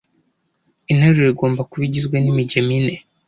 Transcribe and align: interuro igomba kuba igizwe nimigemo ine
interuro 0.91 1.27
igomba 1.33 1.67
kuba 1.69 1.83
igizwe 1.89 2.15
nimigemo 2.19 2.71
ine 2.79 2.95